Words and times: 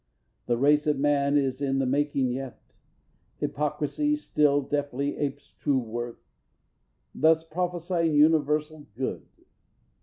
The 0.47 0.57
race 0.57 0.87
of 0.87 0.97
man 0.97 1.37
is 1.37 1.61
in 1.61 1.77
the 1.77 1.85
making 1.85 2.31
yet. 2.31 2.73
Hypocrisy 3.37 4.15
still 4.15 4.59
deftly 4.63 5.15
apes 5.15 5.51
true 5.51 5.77
worth 5.77 6.25
Thus 7.13 7.43
prophesying 7.43 8.15
universal 8.15 8.87
good. 8.95 9.27